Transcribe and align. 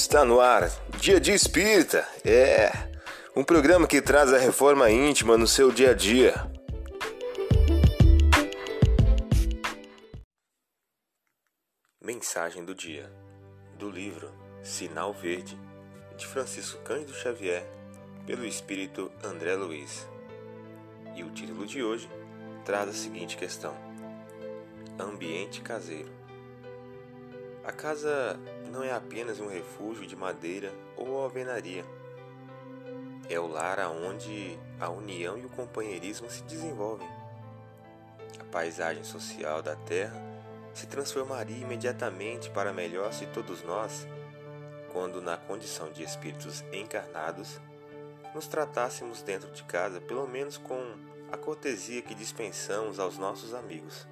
Está 0.00 0.24
no 0.24 0.40
ar, 0.40 0.70
Dia 1.00 1.18
de 1.18 1.32
Espírita. 1.32 2.06
É 2.24 2.70
um 3.34 3.42
programa 3.42 3.84
que 3.84 4.00
traz 4.00 4.32
a 4.32 4.38
reforma 4.38 4.88
íntima 4.88 5.36
no 5.36 5.46
seu 5.46 5.72
dia 5.72 5.90
a 5.90 5.92
dia. 5.92 6.34
Mensagem 12.00 12.64
do 12.64 12.76
dia 12.76 13.12
do 13.76 13.90
livro 13.90 14.32
Sinal 14.62 15.12
Verde 15.12 15.58
de 16.16 16.24
Francisco 16.28 16.80
Cândido 16.84 17.12
Xavier, 17.12 17.66
pelo 18.24 18.46
espírito 18.46 19.10
André 19.24 19.56
Luiz. 19.56 20.06
E 21.16 21.24
o 21.24 21.30
título 21.32 21.66
de 21.66 21.82
hoje 21.82 22.08
traz 22.64 22.88
a 22.88 22.92
seguinte 22.92 23.36
questão: 23.36 23.74
Ambiente 24.96 25.60
caseiro. 25.60 26.17
A 27.68 27.72
casa 27.72 28.40
não 28.72 28.82
é 28.82 28.90
apenas 28.90 29.40
um 29.40 29.46
refúgio 29.46 30.06
de 30.06 30.16
madeira 30.16 30.72
ou 30.96 31.20
alvenaria. 31.20 31.84
É 33.28 33.38
o 33.38 33.46
lar 33.46 33.78
aonde 33.78 34.58
a 34.80 34.88
união 34.88 35.36
e 35.36 35.44
o 35.44 35.50
companheirismo 35.50 36.30
se 36.30 36.42
desenvolvem. 36.44 37.06
A 38.40 38.44
paisagem 38.44 39.04
social 39.04 39.60
da 39.60 39.76
terra 39.76 40.16
se 40.72 40.86
transformaria 40.86 41.58
imediatamente 41.58 42.48
para 42.48 42.72
melhor 42.72 43.12
se 43.12 43.26
todos 43.26 43.62
nós, 43.62 44.08
quando 44.90 45.20
na 45.20 45.36
condição 45.36 45.92
de 45.92 46.02
espíritos 46.02 46.64
encarnados, 46.72 47.60
nos 48.34 48.46
tratássemos 48.48 49.20
dentro 49.20 49.50
de 49.50 49.62
casa 49.64 50.00
pelo 50.00 50.26
menos 50.26 50.56
com 50.56 50.94
a 51.30 51.36
cortesia 51.36 52.00
que 52.00 52.14
dispensamos 52.14 52.98
aos 52.98 53.18
nossos 53.18 53.52
amigos. 53.52 54.08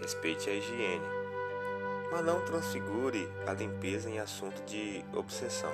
Respeite 0.00 0.50
a 0.50 0.54
higiene 0.54 1.21
mas 2.12 2.22
não 2.26 2.44
transfigure 2.44 3.26
a 3.46 3.54
limpeza 3.54 4.10
em 4.10 4.20
assunto 4.20 4.62
de 4.64 5.02
obsessão. 5.14 5.72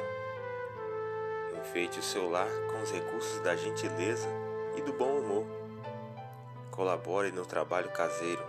Enfeite 1.58 1.98
o 1.98 2.02
seu 2.02 2.30
lar 2.30 2.48
com 2.70 2.80
os 2.80 2.92
recursos 2.92 3.40
da 3.40 3.56
gentileza 3.56 4.28
e 4.76 4.80
do 4.80 4.92
bom 4.92 5.18
humor. 5.18 5.44
Colabore 6.70 7.32
no 7.32 7.44
trabalho 7.44 7.90
caseiro, 7.90 8.42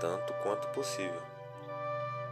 tanto 0.00 0.32
quanto 0.42 0.66
possível. 0.68 1.22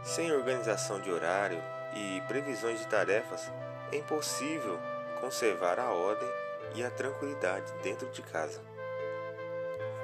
Sem 0.03 0.33
organização 0.33 0.99
de 0.99 1.09
horário 1.09 1.63
e 1.95 2.21
previsões 2.27 2.79
de 2.79 2.87
tarefas, 2.87 3.49
é 3.89 3.95
impossível 3.95 4.77
conservar 5.21 5.79
a 5.79 5.89
ordem 5.93 6.27
e 6.75 6.83
a 6.83 6.91
tranquilidade 6.91 7.71
dentro 7.81 8.09
de 8.09 8.21
casa. 8.21 8.59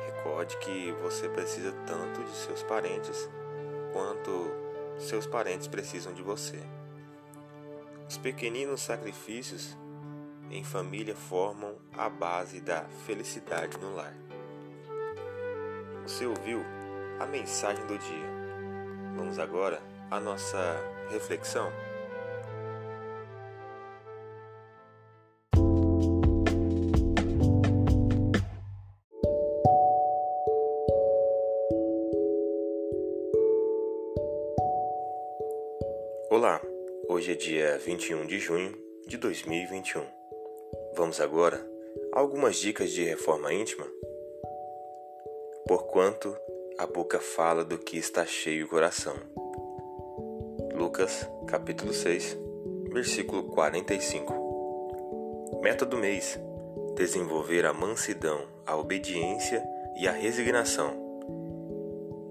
Recorde 0.05 0.55
que 0.57 0.93
você 1.03 1.27
precisa 1.27 1.73
tanto 1.85 2.23
de 2.23 2.31
seus 2.37 2.63
parentes 2.63 3.29
quanto 3.91 4.68
seus 4.99 5.25
parentes 5.25 5.67
precisam 5.67 6.13
de 6.13 6.21
você. 6.21 6.59
Os 8.07 8.17
pequeninos 8.17 8.81
sacrifícios 8.81 9.77
em 10.51 10.63
família 10.63 11.15
formam 11.15 11.75
a 11.97 12.09
base 12.09 12.59
da 12.59 12.85
felicidade 13.05 13.77
no 13.77 13.95
lar. 13.95 14.15
Você 16.03 16.25
ouviu 16.25 16.63
a 17.19 17.25
mensagem 17.25 17.85
do 17.85 17.97
dia. 17.97 18.29
Vamos 19.15 19.37
agora 19.37 19.81
à 20.09 20.19
nossa 20.19 20.57
reflexão. 21.11 21.71
Olá, 36.31 36.61
hoje 37.07 37.31
é 37.31 37.35
dia 37.35 37.79
21 37.79 38.27
de 38.27 38.37
junho 38.37 38.77
de 39.07 39.17
2021. 39.17 40.05
Vamos 40.93 41.19
agora 41.19 41.67
a 42.13 42.19
algumas 42.19 42.57
dicas 42.57 42.91
de 42.91 43.03
reforma 43.03 43.51
íntima? 43.51 43.87
Porquanto 45.67 46.37
a 46.77 46.85
boca 46.85 47.19
fala 47.19 47.65
do 47.65 47.79
que 47.79 47.97
está 47.97 48.27
cheio 48.27 48.67
o 48.67 48.69
coração. 48.69 49.15
Lucas, 50.75 51.27
capítulo 51.47 51.91
6, 51.91 52.37
versículo 52.91 53.45
45. 53.45 55.59
Meta 55.63 55.83
do 55.83 55.97
mês: 55.97 56.39
desenvolver 56.95 57.65
a 57.65 57.73
mansidão, 57.73 58.47
a 58.67 58.77
obediência 58.77 59.67
e 59.99 60.07
a 60.07 60.11
resignação. 60.11 60.93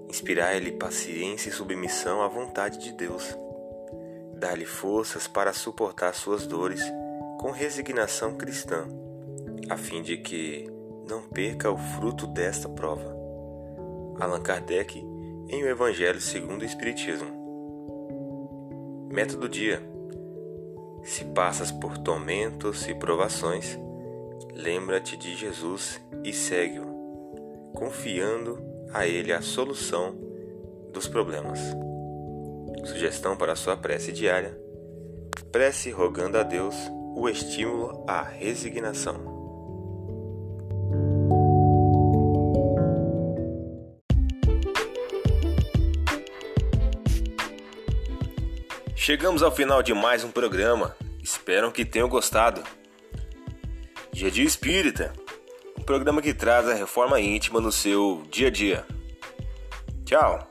Inspirar-lhe 0.07 0.71
paciência 0.71 1.49
e 1.49 1.51
submissão 1.51 2.21
à 2.21 2.29
vontade 2.29 2.77
de 2.77 2.93
Deus 2.93 3.37
dar-lhe 4.39 4.65
forças 4.65 5.27
para 5.27 5.53
suportar 5.53 6.15
suas 6.15 6.47
dores 6.47 6.81
com 7.39 7.51
resignação 7.51 8.35
cristã, 8.35 8.87
a 9.69 9.77
fim 9.77 10.01
de 10.01 10.17
que 10.17 10.67
não 11.07 11.21
perca 11.23 11.69
o 11.69 11.77
fruto 11.77 12.25
desta 12.25 12.69
prova. 12.69 13.15
Allan 14.19 14.41
Kardec 14.41 14.99
em 15.49 15.63
O 15.63 15.67
Evangelho 15.67 16.21
segundo 16.21 16.61
o 16.61 16.65
Espiritismo. 16.65 17.27
Método 19.11 19.49
dia: 19.49 19.81
Se 21.03 21.25
passas 21.25 21.71
por 21.71 21.97
tormentos 21.97 22.87
e 22.87 22.95
provações, 22.95 23.77
lembra-te 24.53 25.17
de 25.17 25.35
Jesus 25.35 25.99
e 26.23 26.31
segue-o, 26.31 27.73
confiando 27.73 28.61
a 28.93 29.07
Ele 29.07 29.33
a 29.33 29.41
solução 29.41 30.15
dos 30.93 31.07
problemas. 31.07 31.59
Sugestão 32.83 33.35
para 33.35 33.55
sua 33.55 33.75
prece 33.75 34.11
diária: 34.11 34.57
prece 35.51 35.91
rogando 35.91 36.37
a 36.37 36.43
Deus 36.43 36.75
o 37.15 37.27
estímulo 37.27 38.03
à 38.07 38.21
resignação. 38.21 39.39
Chegamos 48.95 49.41
ao 49.41 49.51
final 49.51 49.81
de 49.81 49.93
mais 49.93 50.23
um 50.23 50.31
programa. 50.31 50.95
Espero 51.23 51.71
que 51.71 51.83
tenham 51.83 52.07
gostado. 52.07 52.61
Dia 54.11 54.29
Dia 54.29 54.45
Espírita, 54.45 55.13
um 55.77 55.81
programa 55.81 56.21
que 56.21 56.33
traz 56.33 56.67
a 56.67 56.73
reforma 56.73 57.19
íntima 57.19 57.59
no 57.59 57.71
seu 57.71 58.23
dia 58.29 58.47
a 58.47 58.51
dia. 58.51 58.85
Tchau! 60.05 60.48